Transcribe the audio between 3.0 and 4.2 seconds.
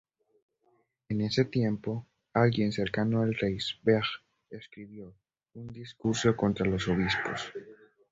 al rey Sverre